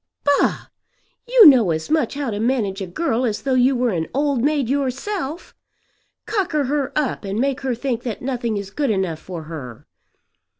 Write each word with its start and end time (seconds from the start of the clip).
"Bah! 0.23 0.65
You 1.27 1.45
know 1.45 1.69
as 1.69 1.91
much 1.91 2.15
how 2.15 2.31
to 2.31 2.39
manage 2.39 2.81
a 2.81 2.87
girl 2.87 3.23
as 3.23 3.43
though 3.43 3.53
you 3.53 3.75
were 3.75 3.91
an 3.91 4.07
old 4.15 4.41
maid 4.43 4.67
yourself. 4.67 5.53
Cocker 6.25 6.63
her 6.63 6.91
up 6.97 7.23
and 7.23 7.37
make 7.39 7.61
her 7.61 7.75
think 7.75 8.01
that 8.01 8.19
nothing 8.19 8.57
is 8.57 8.71
good 8.71 8.89
enough 8.89 9.19
for 9.19 9.43
her! 9.43 9.85